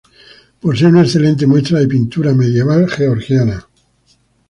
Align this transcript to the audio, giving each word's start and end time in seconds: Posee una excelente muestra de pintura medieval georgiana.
Posee 0.59 0.87
una 0.87 1.01
excelente 1.03 1.45
muestra 1.45 1.77
de 1.77 1.85
pintura 1.87 2.33
medieval 2.33 2.89
georgiana. 2.89 3.63